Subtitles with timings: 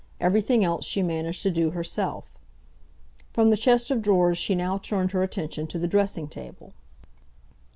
[0.19, 2.25] Everything else she managed to do herself.
[3.33, 6.73] From the chest of drawers she now turned her attention to the dressing table.